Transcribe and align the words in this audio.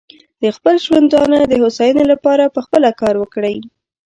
د 0.41 0.43
خپل 0.55 0.75
ژوندانه 0.85 1.39
د 1.45 1.53
هوساینې 1.61 2.03
لپاره 2.11 2.53
پخپله 2.55 2.89
کار 3.01 3.15
وکړي. 3.19 3.55